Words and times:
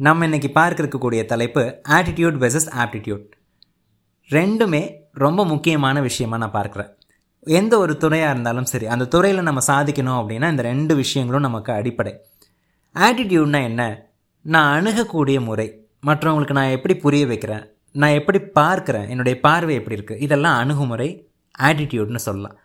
நம்ம 0.00 0.24
இன்னைக்கு 0.24 0.50
பார்க்க 0.50 0.82
இருக்கக்கூடிய 0.82 1.24
தலைப்பு 1.24 1.80
ஆட்டிடியூட் 1.88 2.36
வெர்சஸ் 2.42 2.68
ஆப்டிடியூட் 2.76 3.24
ரெண்டுமே 4.30 4.92
ரொம்ப 5.12 5.44
முக்கியமான 5.44 6.00
விஷயமா 6.00 6.36
நான் 6.36 6.52
பார்க்குறேன். 6.52 6.94
எந்த 7.40 7.78
ஒரு 7.78 7.96
துறையாக 7.96 8.32
இருந்தாலும் 8.32 8.64
சரி 8.64 8.86
அந்த 8.86 9.04
துறையில் 9.04 9.42
நம்ம 9.42 9.60
சாதிக்கணும் 9.66 10.20
அப்படின்னா 10.20 10.50
இந்த 10.50 10.62
ரெண்டு 10.62 10.94
விஷயங்களும் 10.94 11.50
நமக்கு 11.50 11.72
அடிப்படை. 11.72 12.24
ஆட்டிடியூட்னா 12.94 13.62
என்ன? 13.62 14.08
நான் 14.42 14.70
அணுகக்கூடிய 14.74 15.40
முறை. 15.40 15.88
மற்றவங்களுக்கு 16.06 16.52
நான் 16.52 16.68
எப்படி 16.68 16.96
புரிய 16.96 17.26
வைக்கிறேன்? 17.26 17.72
நான் 17.92 18.10
எப்படி 18.10 18.38
பார்க்குறேன்? 18.38 19.08
என்னுடைய 19.08 19.40
பார்வை 19.40 19.74
எப்படி 19.74 20.02
இருக்குது 20.02 20.20
இதெல்லாம் 20.20 20.58
அணுகுமுறை 20.58 21.30
ஆட்டிடியூட்னு 21.58 22.16
சொல்லலாம். 22.16 22.58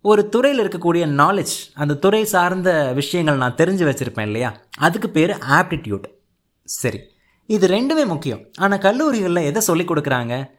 ஒரு 0.00 0.28
துறையில் 0.28 0.68
இருக்கக்கூடிய 0.68 1.06
நாலேஜ் 1.22 1.54
அந்த 1.74 1.94
துறை 1.94 2.24
சார்ந்த 2.24 2.92
விஷயங்கள் 2.92 3.36
நான் 3.36 3.54
தெரிஞ்சு 3.54 3.90
வச்சுருப்பேன் 3.90 4.28
இல்லையா? 4.30 4.56
அதுக்கு 4.78 5.10
பேர் 5.10 5.38
ஆப்டிடியூட் 5.50 6.20
சரி. 6.64 7.00
இது 7.46 7.68
ரெண்டுமே 7.68 8.06
முக்கியம். 8.06 8.46
ஆனால் 8.58 8.78
கல்லூரிகளில் 8.78 9.42
எதை 9.42 9.62
சொல்லிக் 9.62 9.90
கொடுக்குறாங்க? 9.90 10.50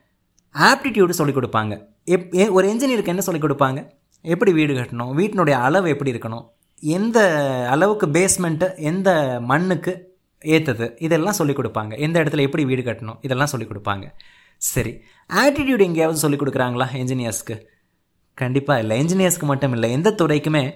ஆப்டிடியூடு 0.54 1.10
சொல்லிக் 1.10 1.38
கொடுப்பாங்க. 1.38 1.86
எப் 2.04 2.36
ஏ- 2.36 2.50
ஒரு 2.50 2.68
என்ஜினியருக்கு 2.68 3.08
என்ன 3.08 3.22
சொல்லிக் 3.22 3.44
கொடுப்பாங்க? 3.44 3.90
எப்படி 4.22 4.54
வீடு 4.54 4.73
கட்டணும்? 4.73 5.18
வீட்டினுடைய 5.18 5.52
அளவு 5.52 5.90
எப்படி 5.90 6.12
இருக்கணும்? 6.12 6.48
எந்த 6.80 7.38
அளவுக்கு 7.70 8.08
பேஸ்மெண்ட்டு 8.08 8.78
எந்த 8.78 9.38
மண்ணுக்கு 9.42 10.18
ஏற்றுது 10.45 11.04
இதெல்லாம் 11.04 11.34
சொல்லிக் 11.34 11.60
கொடுப்பாங்க. 11.60 12.00
எந்த 12.00 12.23
இடத்துல 12.23 12.42
எப்படி 12.42 12.66
வீடு 12.66 12.82
கட்டணும்? 12.82 13.17
இதெல்லாம் 13.22 13.48
சொல்லிக் 13.48 13.72
கொடுப்பாங்க. 13.72 14.12
சரி. 14.58 15.02
ஆட்டிடியூட் 15.34 15.82
எங்கேயாவது 15.82 16.20
சொல்லிக் 16.20 16.42
கொடுக்குறாங்களா 16.42 16.86
என்ஜினியர்ஸ்க்கு 16.94 17.66
கண்டிப்பாக 18.34 18.80
இல்லை. 18.80 19.02
என்ஜினியர்ஸ்க்கு 19.02 19.44
மட்டும் 19.44 19.72
இல்லை. 19.72 19.92
எந்த 19.92 20.12
துறைக்குமே 20.12 20.73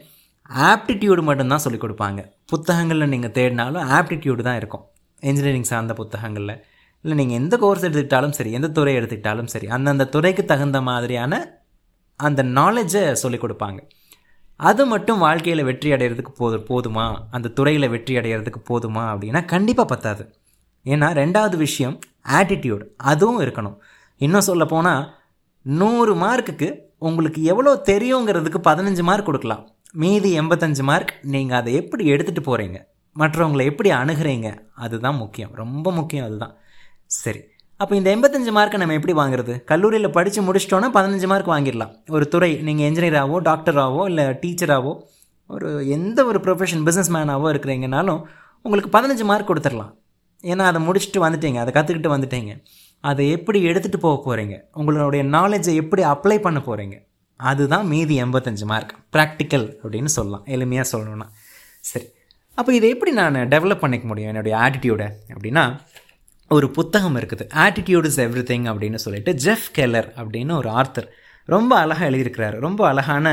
ஆப்டிடியூடு 0.49 1.21
மட்டும்தான் 1.21 1.57
சொல்லிக் 1.57 1.83
கொடுப்பாங்க. 1.83 2.31
புத்தகங்களில் 2.45 3.07
நீங்கள் 3.07 3.31
தேடினாலும் 3.31 3.89
ஆப்டிடியூடு 3.89 4.41
தான் 4.41 4.55
இருக்கும். 4.55 4.85
இன்ஜினியரிங் 5.23 5.69
சார்ந்த 5.71 5.93
புத்தகங்களில். 5.93 6.55
இல்லை 7.01 7.15
நீங்கள் 7.17 7.37
எந்த 7.37 7.57
கோர்ஸ் 7.57 7.85
எடுத்துக்கிட்டாலும் 7.85 8.29
சரி 8.29 8.51
எந்த 8.51 8.67
துறை 8.67 8.93
எடுத்துக்கிட்டாலும் 8.97 9.51
சரி 9.53 9.67
அந்தந்த 9.67 10.05
துறைக்கு 10.05 10.45
தகுந்த 10.45 10.81
மாதிரியான 10.81 11.33
அந்த 12.15 12.43
நாலேஜை 12.43 13.11
சொல்லிக் 13.11 13.43
கொடுப்பாங்க. 13.43 13.79
அது 14.55 14.85
மட்டும் 14.85 15.17
வாழ்க்கையில் 15.17 15.63
வெற்றி 15.63 15.91
அடைகிறதுக்கு 15.91 16.33
போது 16.37 16.57
போதுமா? 16.57 17.05
அந்த 17.31 17.47
துறையில் 17.49 17.89
வெற்றி 17.89 18.15
அடைகிறதுக்கு 18.17 18.61
போதுமா 18.69 19.03
அப்படின்னா 19.13 19.45
கண்டிப்பாக 19.45 19.87
பத்தாது. 19.93 20.23
ஏன்னா 20.85 21.07
ரெண்டாவது 21.21 21.57
விஷயம் 21.57 21.99
ஆட்டிடியூட் 22.29 22.83
அதுவும் 22.97 23.41
இருக்கணும். 23.41 23.77
இன்னும் 24.17 24.47
சொல்ல 24.49 24.65
போனால் 24.65 25.03
நூறு 25.61 26.15
மார்க்குக்கு 26.15 26.69
உங்களுக்கு 26.97 27.43
எவ்வளோ 27.43 27.81
தெரியுங்கிறதுக்கு 27.85 28.59
பதினஞ்சு 28.69 29.01
மார்க் 29.01 29.25
கொடுக்கலாம். 29.25 29.63
மீதி 29.93 30.39
எண்பத்தஞ்சு 30.39 30.83
மார்க் 30.83 31.13
நீங்கள் 31.21 31.57
அதை 31.57 31.73
எப்படி 31.73 32.11
எடுத்துகிட்டு 32.11 32.43
போகிறீங்க 32.45 32.79
மற்றவங்களை 33.17 33.63
எப்படி 33.65 33.89
அணுகிறீங்க? 33.91 34.57
அதுதான் 34.75 35.15
முக்கியம். 35.15 35.53
ரொம்ப 35.53 35.91
முக்கியம் 35.91 36.25
அதுதான். 36.25 36.55
சரி. 37.05 37.41
அப்போ 37.77 37.95
இந்த 37.95 38.15
எண்பத்தஞ்சு 38.15 38.53
மார்க்கை 38.57 38.77
நம்ம 38.77 38.93
எப்படி 38.93 39.13
வாங்குறது? 39.13 39.63
கல்லூரியில் 39.63 40.09
படித்து 40.09 40.41
முடிச்சிட்டோன்னா 40.41 40.89
பதினஞ்சு 40.93 41.27
மார்க் 41.27 41.49
வாங்கிடலாம். 41.49 41.93
ஒரு 42.09 42.27
துறை 42.27 42.55
நீங்கள் 42.55 42.87
என்ஜினியராகவோ 42.89 43.39
டாக்டராகவோ 43.49 44.05
இல்லை 44.05 44.25
டீச்சராகவோ 44.25 44.93
ஒரு 45.47 45.87
எந்த 45.87 46.25
ஒரு 46.25 46.39
ப்ரொஃபஷன் 46.39 46.83
பிஸ்னஸ் 46.87 47.11
மேனாகவோ 47.13 47.49
இருக்கிறீங்கனாலும் 47.53 48.21
உங்களுக்கு 48.61 48.89
பதினஞ்சு 48.97 49.23
மார்க் 49.23 49.49
கொடுத்துடலாம். 49.49 49.93
ஏன்னா 50.41 50.63
அதை 50.69 50.87
முடிச்சுட்டு 50.87 51.17
வந்துட்டீங்க. 51.17 51.57
அதை 51.63 51.71
கற்றுக்கிட்டு 51.73 52.13
வந்துட்டீங்க. 52.15 52.63
அதை 52.99 53.29
எப்படி 53.29 53.65
எடுத்துகிட்டு 53.65 53.97
போக 53.97 54.17
போகிறீங்க 54.23 54.59
உங்களுடைய 54.73 55.25
நாலேஜை 55.25 55.73
எப்படி 55.73 56.03
அப்ளை 56.03 56.37
பண்ண 56.37 56.59
போகிறீங்க 56.59 56.95
அதுதான் 57.35 57.87
மீதி 57.87 58.23
எண்பத்தஞ்சு 58.23 58.65
மார்க் 58.65 58.93
ப்ராக்டிக்கல் 59.15 59.75
அப்படின்னு 59.83 60.05
சொல்லலாம். 60.05 60.45
எளிமையாக 60.45 60.85
சொல்லணும்னா. 60.91 61.27
சரி. 61.79 62.05
அப்போ 62.59 62.71
இதை 62.75 62.87
எப்படி 62.89 63.11
நான் 63.11 63.35
டெவலப் 63.35 63.83
பண்ணிக்க 63.83 64.05
முடியும்? 64.07 64.29
என்னுடைய 64.31 64.53
ஆட்டிடியூடை 64.57 65.07
அப்படின்னா 65.33 65.63
ஒரு 66.49 66.67
புத்தகம் 66.77 67.17
இருக்குது. 67.19 67.45
ஆட்டிடியூட் 67.63 68.05
இஸ் 68.09 68.19
எவ்ரி 68.19 68.43
திங் 68.51 68.65
அப்படின்னு 68.71 68.99
சொல்லிட்டு 69.03 69.31
ஜெஃப் 69.45 69.67
கெல்லர் 69.71 70.07
அப்படின்னு 70.21 70.53
ஒரு 70.61 70.69
ஆர்த்தர் 70.69 71.07
ரொம்ப 71.45 71.73
அழகாக 71.83 72.09
எழுதியிருக்கிறாரு. 72.09 72.57
ரொம்ப 72.67 72.81
அழகான 72.87 73.27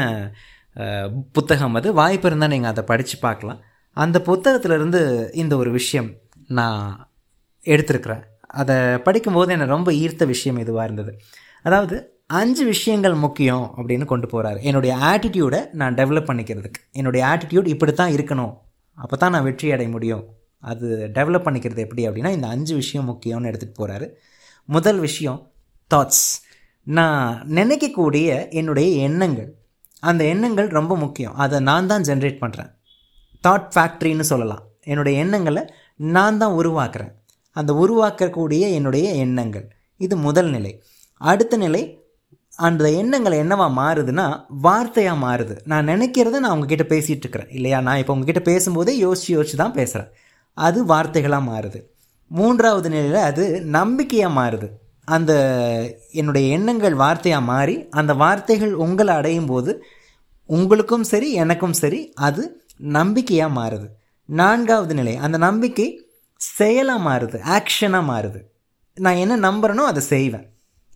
புத்தகம் 1.33 1.77
அது. 1.79 1.89
வாய்ப்பு 2.01 2.29
இருந்தால் 2.29 2.53
நீங்கள் 2.55 2.73
அதை 2.73 2.85
படித்து 2.85 3.17
பார்க்கலாம். 3.19 3.61
அந்த 3.97 4.19
புத்தகத்திலிருந்து 4.27 5.01
இந்த 5.43 5.55
ஒரு 5.56 5.71
விஷயம் 5.71 6.11
நான் 6.59 6.83
எடுத்திருக்கிறேன். 7.65 8.25
அதை 8.62 8.77
படிக்கும்போது 9.06 9.53
என்னை 9.53 9.67
ரொம்ப 9.67 9.93
ஈர்த்த 10.03 10.27
விஷயம் 10.27 10.61
இதுவாக 10.65 10.87
இருந்தது. 10.89 11.12
அதாவது 11.62 11.97
அஞ்சு 12.41 12.65
விஷயங்கள் 12.65 13.17
முக்கியம் 13.25 13.65
அப்படின்னு 13.77 14.05
கொண்டு 14.12 14.27
போகிறாரு 14.33 14.61
என்னுடைய 14.69 14.93
ஆட்டிடியூடை 15.12 15.61
நான் 15.81 15.95
டெவலப் 15.95 16.29
பண்ணிக்கிறதுக்கு. 16.29 16.81
என்னுடைய 16.93 17.23
ஆட்டிடியூட் 17.33 17.73
இப்படி 17.75 17.93
தான் 17.93 18.15
இருக்கணும் 18.19 18.53
அப்போ 18.94 19.16
தான் 19.16 19.31
நான் 19.31 19.43
வெற்றி 19.43 19.72
அடைய 19.72 19.91
முடியும். 19.91 20.25
அது 20.59 21.10
டெவலப் 21.15 21.47
பண்ணிக்கிறது 21.47 21.77
எப்படி 21.77 22.09
அப்படின்னா 22.09 22.31
இந்த 22.31 22.47
அஞ்சு 22.47 22.75
விஷயம் 22.75 23.09
முக்கியம்னு 23.09 23.49
எடுத்துகிட்டு 23.50 23.78
போகிறாரு 23.78 24.10
முதல் 24.65 24.99
விஷயம் 24.99 25.50
தாட்ஸ் 25.94 26.27
நான் 26.82 27.47
நினைக்கக்கூடிய 27.49 28.50
என்னுடைய 28.50 29.03
எண்ணங்கள். 29.03 29.55
அந்த 30.00 30.25
எண்ணங்கள் 30.25 30.69
ரொம்ப 30.69 30.97
முக்கியம். 30.97 31.34
அதை 31.34 31.60
நான் 31.60 31.87
தான் 31.87 32.03
ஜென்ரேட் 32.03 32.43
பண்ணுறேன் 32.44 32.71
தாட் 33.49 33.69
ஃபேக்ட்ரின்னு 33.75 34.21
சொல்லலாம். 34.21 34.62
என்னுடைய 34.82 35.19
எண்ணங்களை 35.19 35.66
நான் 35.97 36.38
தான் 36.38 36.53
உருவாக்குறேன். 36.53 37.12
அந்த 37.50 37.72
உருவாக்கக்கூடிய 37.72 38.59
என்னுடைய 38.59 39.12
எண்ணங்கள். 39.12 39.72
இது 39.97 40.16
முதல் 40.16 40.50
நிலை. 40.50 40.82
அடுத்த 41.16 41.56
நிலை 41.56 42.04
அந்த 42.59 42.91
எண்ணங்கள் 42.91 43.41
என்னவா 43.43 43.67
மாறுதுன்னா 43.79 44.27
வார்த்தையாக 44.63 45.23
மாறுது. 45.25 45.55
நான் 45.65 45.85
நினைக்கிறத 45.85 46.39
நான் 46.39 46.55
உங்ககிட்ட 46.57 46.85
பேசிகிட்டு 46.95 47.25
இருக்கிறேன் 47.25 47.51
இல்லையா? 47.51 47.81
நான் 47.81 48.01
இப்போ 48.03 48.13
உங்ககிட்ட 48.13 48.43
பேசும்போதே 48.51 48.93
யோசிச்சு 49.05 49.31
யோசிச்சு 49.37 49.57
தான் 49.57 49.73
பேசுகிறேன் 49.73 50.11
அது 50.53 50.87
வார்த்தைகளாக 50.87 51.49
மாறுது. 51.51 51.81
மூன்றாவது 52.31 52.89
நிலையில் 52.91 53.21
அது 53.31 53.45
நம்பிக்கையாக 53.79 54.37
மாறுது. 54.41 54.69
அந்த 55.09 55.33
என்னுடைய 56.11 56.45
எண்ணங்கள் 56.57 56.95
வார்த்தையாக 56.95 57.45
மாறி 57.45 57.75
அந்த 57.91 58.15
வார்த்தைகள் 58.15 58.73
உங்களை 58.85 59.15
அடையும் 59.15 59.47
போது 59.47 59.85
உங்களுக்கும் 60.49 61.03
சரி 61.03 61.33
எனக்கும் 61.33 61.73
சரி 61.73 62.13
அது 62.29 62.43
நம்பிக்கையாக 62.77 63.57
மாறுது. 63.61 63.87
நான்காவது 64.29 64.95
நிலை 64.95 65.17
அந்த 65.17 65.39
நம்பிக்கை 65.39 65.89
செயலாக 66.41 67.05
மாறுது 67.09 67.39
ஆக்ஷனாக 67.57 68.09
மாறுது. 68.13 68.41
நான் 68.97 69.21
என்ன 69.25 69.51
நம்புகிறேனோ 69.51 69.85
அதை 69.93 70.03
செய்வேன் 70.03 70.47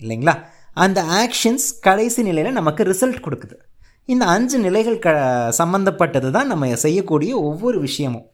இல்லைங்களா? 0.00 0.34
அந்த 0.84 1.00
ஆக்ஷன்ஸ் 1.22 1.66
கடைசி 1.86 2.20
நிலையில் 2.28 2.58
நமக்கு 2.60 2.82
ரிசல்ட் 2.90 3.24
கொடுக்குது. 3.26 3.56
இந்த 4.08 4.24
அஞ்சு 4.34 4.58
நிலைகள் 4.66 4.98
க 5.06 5.08
சம்மந்தப்பட்டது 5.60 6.28
தான் 6.36 6.50
நம்ம 6.52 6.68
செய்யக்கூடிய 6.84 7.32
ஒவ்வொரு 7.48 7.78
விஷயமும். 7.86 8.26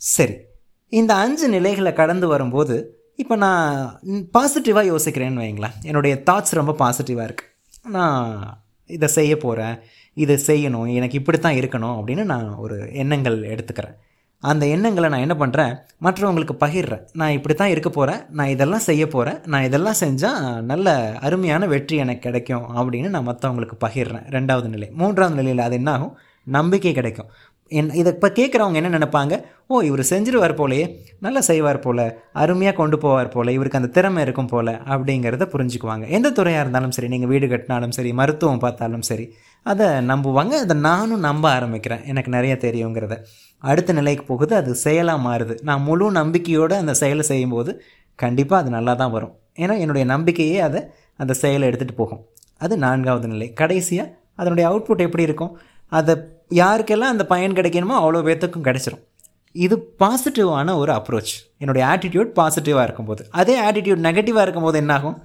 சரி 0.00 0.36
இந்த 0.92 1.12
அஞ்சு 1.24 1.46
நிலைகளை 1.56 1.92
கடந்து 2.00 2.26
வரும்போது 2.34 2.76
இப்போ 3.22 3.34
நான் 3.44 3.68
பாசிட்டிவாக 4.36 4.90
யோசிக்கிறேன்னு 4.92 5.42
வைங்களேன். 5.44 5.76
என்னுடைய 5.88 6.14
தாட்ஸ் 6.28 6.58
ரொம்ப 6.60 6.74
பாசிட்டிவாக 6.82 7.28
இருக்குது 7.28 7.52
நான் 7.96 8.26
இதை 8.90 9.08
செய்ய 9.18 9.32
போகிறேன் 9.44 9.76
இதை 10.24 10.36
செய்யணும் 10.48 10.90
எனக்கு 10.98 11.18
இப்படி 11.20 11.38
தான் 11.38 11.58
இருக்கணும் 11.60 11.96
அப்படின்னு 11.98 12.24
நான் 12.32 12.48
ஒரு 12.64 12.76
எண்ணங்கள் 13.02 13.38
எடுத்துக்கிறேன். 13.52 13.96
அந்த 14.42 14.66
எண்ணங்களை 14.66 15.08
நான் 15.08 15.24
என்ன 15.26 15.36
பண்ணுறேன் 15.38 15.72
மற்றவங்களுக்கு 16.04 16.54
பகிர்றேன். 16.64 17.02
நான் 17.12 17.30
இப்படி 17.30 17.54
தான் 17.54 17.72
இருக்க 17.74 17.90
போகிறேன் 17.90 18.20
நான் 18.30 18.52
இதெல்லாம் 18.54 18.84
செய்ய 18.88 19.04
போகிறேன் 19.06 19.38
நான் 19.46 19.62
இதெல்லாம் 19.62 19.98
செஞ்சால் 20.00 20.62
நல்ல 20.70 20.94
அருமையான 21.20 21.66
வெற்றி 21.66 21.96
எனக்கு 21.96 22.20
கிடைக்கும் 22.20 22.66
அப்படின்னு 22.78 23.08
நான் 23.08 23.28
மற்றவங்களுக்கு 23.28 23.76
பகிர்றேன். 23.86 24.26
ரெண்டாவது 24.36 24.68
நிலை. 24.68 24.88
மூன்றாவது 25.00 25.34
நிலையில் 25.34 25.66
அது 25.66 25.74
என்ன 25.74 25.92
ஆகும்? 25.92 26.14
நம்பிக்கை 26.46 26.92
கிடைக்கும். 26.92 27.30
என் 27.72 27.88
இதை 27.90 28.12
இப்போ 28.12 28.28
கேட்குறவங்க 28.28 28.74
என்ன 28.74 28.90
நினைப்பாங்க? 28.98 29.34
ஓ 29.66 29.80
இவர் 29.80 30.02
செஞ்சிருவார் 30.10 30.54
போலையே. 30.58 30.84
நல்லா 31.18 31.40
செய்வார் 31.40 31.80
போல. 31.80 32.00
அருமையாக 32.32 32.76
கொண்டு 32.76 32.96
போவார் 32.96 33.28
போல. 33.28 33.52
இவருக்கு 33.52 33.78
அந்த 33.78 33.88
திறமை 33.88 34.22
இருக்கும் 34.22 34.46
போல 34.46 34.72
அப்படிங்கிறத 34.88 35.46
புரிஞ்சுக்குவாங்க. 35.54 36.06
எந்த 36.08 36.30
துறையாக 36.30 36.62
இருந்தாலும் 36.64 36.90
சரி 36.90 37.08
நீங்கள் 37.08 37.28
வீடு 37.28 37.46
கட்டினாலும் 37.46 37.96
சரி 37.98 38.12
மருத்துவம் 38.12 38.58
பார்த்தாலும் 38.58 39.02
சரி 39.02 39.26
அதை 39.70 39.86
நம்புவாங்க 40.10 40.54
அதை 40.64 40.74
நானும் 40.88 41.24
நம்ப 41.28 41.44
ஆரம்பிக்கிறேன். 41.58 42.02
எனக்கு 42.10 42.30
நிறைய 42.36 42.54
தெரியுங்கிறத. 42.64 43.14
அடுத்த 43.62 43.90
நிலைக்கு 43.92 44.24
போகுது 44.24 44.54
அது 44.60 44.70
செயலாக 44.84 45.24
மாறுது. 45.26 45.54
நான் 45.68 45.82
முழு 45.82 46.06
நம்பிக்கையோடு 46.12 46.74
அந்த 46.82 46.94
செயலை 46.94 47.24
செய்யும்போது 47.30 47.72
கண்டிப்பாக 48.18 48.62
அது 48.62 48.70
நல்லா 48.76 48.94
தான் 48.94 49.14
வரும். 49.16 49.34
ஏன்னா 49.62 49.74
என்னுடைய 49.82 50.04
நம்பிக்கையே 50.14 50.58
அதை 50.68 50.80
அந்த 51.16 51.32
செயலை 51.42 51.64
எடுத்துகிட்டு 51.68 51.96
போகும். 51.96 52.22
அது 52.64 52.74
நான்காவது 52.84 53.28
நிலை. 53.28 53.48
கடைசியாக 53.52 54.14
அதனுடைய 54.40 54.64
அவுட்புட் 54.70 55.06
எப்படி 55.06 55.22
இருக்கும்? 55.22 55.52
அதை 55.92 56.14
யாருக்கெல்லாம் 56.62 57.12
அந்த 57.14 57.24
பயன் 57.32 57.56
கிடைக்கணுமோ 57.58 57.96
அவ்வளோ 58.02 58.20
பேர்த்துக்கும் 58.28 58.66
கிடைச்சிரும். 58.68 59.02
இது 59.56 59.76
பாசிட்டிவான 60.02 60.76
ஒரு 60.76 60.92
அப்ரோச் 60.92 61.34
என்னுடைய 61.58 61.82
ஆட்டிடியூட் 61.92 62.30
பாசிட்டிவாக 62.38 62.86
இருக்கும்போது. 62.88 63.22
அதே 63.40 63.54
ஆட்டிடியூட் 63.68 64.02
நெகட்டிவாக 64.08 64.46
இருக்கும்போது 64.46 64.78
என்னாகும்? 64.78 65.16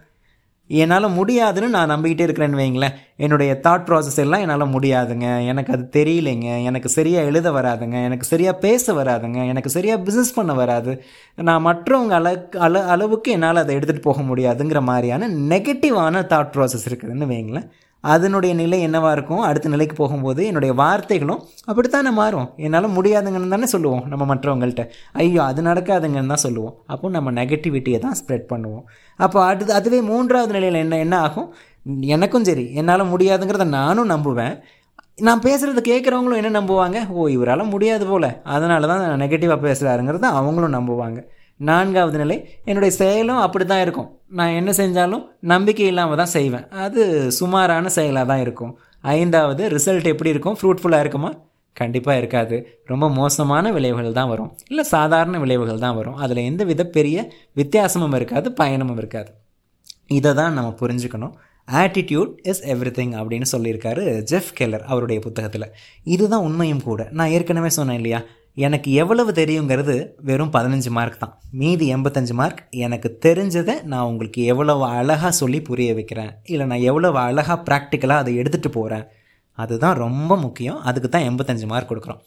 என்னால் 0.73 1.07
முடியாதுன்னு 1.09 1.69
நான் 1.69 1.89
நம்பிக்கிட்டே 1.89 2.25
இருக்கிறேன்னு 2.27 2.59
வைங்களேன். 2.61 2.95
என்னுடைய 3.17 3.59
தாட் 3.63 3.85
ப்ராசஸ் 3.87 4.17
எல்லாம் 4.17 4.39
என்னால் 4.39 4.73
முடியாதுங்க. 4.73 5.45
எனக்கு 5.45 5.73
அது 5.73 5.89
தெரியலைங்க. 5.93 6.63
எனக்கு 6.63 6.89
சரியாக 6.89 7.25
எழுத 7.25 7.51
வராதுங்க. 7.51 8.03
எனக்கு 8.03 8.25
சரியாக 8.25 8.57
பேச 8.57 8.93
வராதுங்க. 8.93 9.47
எனக்கு 9.47 9.69
சரியாக 9.69 10.11
பிஸ்னஸ் 10.11 10.35
பண்ண 10.35 10.53
வராது. 10.53 11.03
நான் 11.35 11.65
மற்றவங்க 11.65 12.15
அள 12.19 12.47
அள 12.59 12.85
அளவுக்கு 12.85 13.31
என்னால் 13.31 13.55
அதை 13.55 13.75
எடுத்துகிட்டு 13.77 14.07
போக 14.09 14.21
முடியாதுங்கிற 14.21 14.81
மாதிரியான 14.81 15.27
நெகட்டிவான 15.27 16.23
தாட் 16.33 16.53
ப்ராசஸ் 16.55 16.87
இருக்குதுன்னு 16.89 17.31
வைங்களேன். 17.33 17.69
அதனுடைய 18.03 18.51
நிலை 18.61 18.77
என்னவாக 18.81 19.15
இருக்கும்? 19.17 19.41
அடுத்த 19.49 19.69
நிலைக்கு 19.69 19.95
போகும்போது 19.95 20.41
என்னுடைய 20.45 20.73
வார்த்தைகளும் 20.81 21.41
அப்படித்தானே 21.69 22.11
மாறும். 22.19 22.47
என்னால் 22.65 22.95
முடியாதுங்கன்னு 22.97 23.53
தானே 23.55 23.69
சொல்லுவோம் 23.75 24.03
நம்ம 24.11 24.25
மற்றவங்கள்ட்ட. 24.33 24.85
ஐயோ 25.13 25.41
அது 25.49 25.61
நடக்காதுங்கன்னு 25.61 26.33
தான் 26.33 26.43
சொல்லுவோம். 26.45 26.75
அப்போ 26.87 27.09
நம்ம 27.17 27.31
நெகட்டிவிட்டியை 27.31 27.99
தான் 28.05 28.17
ஸ்ப்ரெட் 28.21 28.47
பண்ணுவோம். 28.53 28.85
அப்போ 29.19 29.39
அடுத்து 29.49 29.73
அதுவே 29.79 30.01
மூன்றாவது 30.11 30.53
நிலையில் 30.57 30.81
என்ன 30.83 30.99
என்ன 31.05 31.19
ஆகும்? 31.27 31.49
எனக்கும் 32.15 32.47
சரி 32.51 32.65
என்னால் 32.79 33.11
முடியாதுங்கிறத 33.13 33.67
நானும் 33.79 34.11
நம்புவேன். 34.13 34.55
நான் 35.27 35.41
பேசுகிறத 35.45 35.81
கேட்குறவங்களும் 35.89 36.39
என்ன 36.41 36.51
நம்புவாங்க? 36.59 36.97
ஓ 37.09 37.27
இவரால் 37.27 37.71
முடியாது 37.73 38.05
போல். 38.05 38.27
அதனால 38.55 38.87
தான் 38.87 39.03
நெகட்டிவாக 39.23 39.59
பேசுகிறாருங்கிறத 39.67 40.29
அவங்களும் 40.39 40.75
நம்புவாங்க. 40.77 41.19
நான்காவது 41.69 42.17
நிலை 42.17 42.37
என்னுடைய 42.65 42.95
செயலும் 42.95 43.37
அப்படி 43.37 43.65
தான் 43.65 43.81
இருக்கும். 43.81 44.09
நான் 44.39 44.57
என்ன 44.59 44.71
செஞ்சாலும் 44.71 45.23
நம்பிக்கை 45.39 45.85
இல்லாமல் 45.85 46.17
தான் 46.17 46.33
செய்வேன். 46.37 46.69
அது 46.85 47.03
சுமாரான 47.31 47.89
செயலாக 47.97 48.25
தான் 48.25 48.39
இருக்கும். 48.39 48.73
ஐந்தாவது 49.01 49.63
ரிசல்ட் 49.69 50.11
எப்படி 50.13 50.29
இருக்கும்? 50.29 50.57
ஃப்ரூட்ஃபுல்லாக 50.61 50.99
இருக்குமா? 50.99 51.31
கண்டிப்பாக 51.73 52.17
இருக்காது. 52.17 52.55
ரொம்ப 52.85 53.09
மோசமான 53.09 53.71
விளைவுகள் 53.71 54.17
தான் 54.19 54.29
வரும். 54.29 54.49
இல்லை 54.67 54.83
சாதாரண 54.83 55.39
விளைவுகள் 55.39 55.83
தான் 55.85 55.95
வரும். 55.95 56.15
அதில் 56.15 56.47
எந்த 56.49 56.63
வித 56.63 56.83
பெரிய 56.97 57.17
வித்தியாசமும் 57.53 58.15
இருக்காது 58.15 58.49
பயணமும் 58.61 58.97
இருக்காது. 58.97 59.31
இதை 60.07 60.33
தான் 60.33 60.53
நம்ம 60.53 60.75
புரிஞ்சுக்கணும். 60.81 61.33
ஆட்டிடியூட் 61.67 62.31
இஸ் 62.43 62.61
எவ்ரி 62.67 62.91
திங் 62.97 63.13
அப்படின்னு 63.19 63.47
சொல்லியிருக்காரு 63.51 64.03
ஜெஃப் 64.21 64.53
கெல்லர் 64.53 64.85
அவருடைய 64.87 65.21
புத்தகத்தில். 65.21 65.67
இதுதான் 66.03 66.41
உண்மையும் 66.41 66.83
கூட. 66.83 67.01
நான் 67.11 67.27
ஏற்கனவே 67.27 67.69
சொன்னேன் 67.69 67.95
இல்லையா? 67.95 68.21
எனக்கு 68.55 68.91
எவ்வளவு 68.91 69.31
தெரியுங்கிறது 69.31 69.93
வெறும் 70.17 70.51
பதினஞ்சு 70.51 70.89
மார்க் 70.89 71.19
தான். 71.19 71.33
மீதி 71.51 71.85
எண்பத்தஞ்சு 71.95 72.33
மார்க் 72.33 72.61
எனக்கு 72.69 73.17
தெரிஞ்சதை 73.25 73.83
நான் 73.83 74.07
உங்களுக்கு 74.11 74.43
எவ்வளவு 74.43 74.83
அழகாக 74.85 75.31
சொல்லி 75.31 75.61
புரிய 75.61 75.93
வைக்கிறேன். 75.93 76.31
இல்லை 76.43 76.65
நான் 76.65 76.79
எவ்வளவு 76.79 77.17
அழகாக 77.17 77.57
ப்ராக்டிக்கலாக 77.67 78.23
அதை 78.23 78.33
எடுத்துகிட்டு 78.41 78.67
போகிறேன் 78.67 79.05
அதுதான் 79.51 79.95
ரொம்ப 79.95 80.37
முக்கியம். 80.37 80.79
அதுக்கு 80.81 81.09
தான் 81.09 81.27
எண்பத்தஞ்சு 81.29 81.65
மார்க் 81.65 81.91
கொடுக்குறோம். 81.91 82.21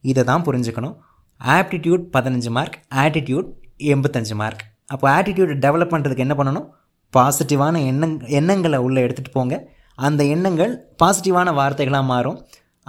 இதை 0.00 0.24
தான் 0.24 0.42
புரிஞ்சுக்கணும். 0.42 0.96
ஆப்டிடியூட் 1.40 2.04
பதினஞ்சு 2.16 2.50
மார்க் 2.58 2.78
ஆட்டிடியூட் 2.94 3.48
எண்பத்தஞ்சு 3.94 4.34
மார்க் 4.34 4.62
அப்போ 4.86 5.06
ஆட்டிடியூட் 5.16 5.52
டெவலப் 5.64 5.92
பண்ணுறதுக்கு 5.92 6.24
என்ன 6.26 6.34
பண்ணணும்? 6.38 6.68
பாசிட்டிவான 7.16 7.76
எண்ணங் 7.90 8.28
எண்ணங்களை 8.38 8.78
உள்ளே 8.78 9.06
எடுத்துகிட்டு 9.06 9.32
போங்க. 9.32 9.56
அந்த 9.94 10.24
எண்ணங்கள் 10.24 10.72
பாசிட்டிவான 11.02 11.52
வார்த்தைகளாக 11.60 12.04
மாறும். 12.04 12.38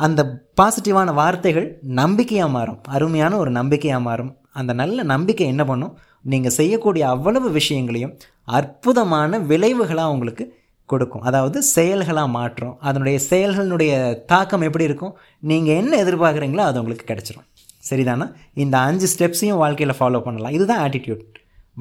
அந்த 0.05 0.21
பாசிட்டிவான 0.59 1.13
வார்த்தைகள் 1.13 1.67
நம்பிக்கையாக 1.99 2.51
மாறும். 2.55 2.79
அருமையான 2.95 3.33
ஒரு 3.37 3.51
நம்பிக்கையாக 3.59 4.01
மாறும். 4.07 4.31
அந்த 4.59 4.71
நல்ல 4.73 5.03
நம்பிக்கை 5.13 5.47
என்ன 5.53 5.63
பண்ணும்? 5.65 5.93
நீங்கள் 6.31 6.55
செய்யக்கூடிய 6.59 7.03
அவ்வளவு 7.07 7.49
விஷயங்களையும் 7.51 8.13
அற்புதமான 8.59 9.39
விளைவுகளாக 9.51 10.13
உங்களுக்கு 10.15 10.45
கொடுக்கும். 10.85 11.23
அதாவது 11.29 11.63
செயல்களாக 11.75 12.29
மாற்றும். 12.39 12.75
அதனுடைய 12.79 13.17
செயல்களினுடைய 13.29 13.93
தாக்கம் 14.25 14.65
எப்படி 14.67 14.83
இருக்கும்? 14.83 15.13
நீங்கள் 15.51 15.75
என்ன 15.75 15.93
எதிர்பார்க்குறீங்களோ 16.03 16.63
அது 16.69 16.79
உங்களுக்கு 16.83 17.07
கிடச்சிரும். 17.11 17.47
சரிதானா? 17.89 18.27
இந்த 18.63 18.77
அஞ்சு 18.77 19.07
ஸ்டெப்ஸையும் 19.13 19.59
வாழ்க்கையில் 19.63 19.97
ஃபாலோ 19.99 20.21
பண்ணலாம். 20.27 20.55
இதுதான் 20.59 20.81
ஆட்டிடியூட் 20.85 21.25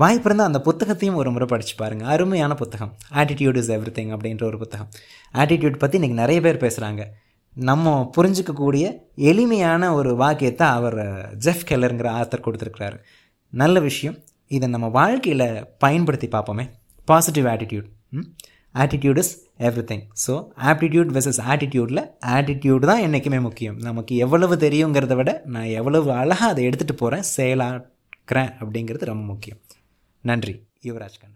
வாய்ப்பு 0.03 0.27
இருந்தால் 0.29 0.51
அந்த 0.51 0.61
புத்தகத்தையும் 0.69 1.19
ஒரு 1.21 1.31
முறை 1.35 1.47
படித்து 1.53 1.75
பாருங்கள் 1.77 2.09
அருமையான 2.15 2.55
புத்தகம். 2.55 2.93
ஆட்டிடியூட் 3.21 3.61
இஸ் 3.61 3.71
எவ்ரி 3.77 3.93
திங் 3.99 4.13
அப்படின்ற 4.17 4.45
ஒரு 4.45 4.59
புத்தகம். 4.65 4.91
ஆட்டிடியூட் 5.35 5.79
பற்றி 5.85 5.99
இன்றைக்கி 6.01 6.19
நிறைய 6.25 6.41
பேர் 6.41 6.63
பேசுகிறாங்க 6.65 7.05
நம்ம 7.57 7.93
புரிஞ்சிக்கக்கூடிய 8.17 8.85
எளிமையான 9.31 9.83
ஒரு 9.99 10.11
வாக்கியத்தை 10.17 10.67
அவர் 10.79 10.99
ஜெஃப் 11.45 11.67
கெல்லருங்கிற 11.69 12.09
ஆத்தர் 12.21 12.45
கொடுத்துருக்கிறாரு. 12.47 12.99
நல்ல 13.53 13.81
விஷயம். 13.81 14.17
இதை 14.51 14.67
நம்ம 14.69 14.89
வாழ்க்கையில் 14.99 15.47
பயன்படுத்தி 15.85 16.29
பார்ப்போமே. 16.35 16.65
Positive 17.09 17.47
attitude 17.53 17.89
attitude 18.75 19.19
is 19.23 19.33
everything 19.91 20.05
so 20.25 20.35
aptitude 20.71 21.13
versus 21.17 21.41
ஆட்டிடியூடில் 21.53 22.03
attitude 22.37 22.89
தான் 22.91 23.03
என்றைக்குமே 23.07 23.39
முக்கியம். 23.47 23.79
நமக்கு 23.89 24.17
எவ்வளவு 24.25 24.57
தெரியுங்கிறத 24.65 25.17
விட 25.21 25.33
நான் 25.55 25.71
எவ்வளவு 25.81 26.11
அழகாக 26.13 26.53
அதை 26.53 26.67
எடுத்துகிட்டு 26.69 26.97
போகிறேன் 27.03 27.27
செயலாக்கிறேன் 27.37 28.53
அப்படிங்கிறது 28.61 29.11
ரொம்ப 29.13 29.25
முக்கியம். 29.33 29.61
நன்றி. 30.25 30.55
யுவராஜ் 30.89 31.19
கண்ணன். 31.23 31.36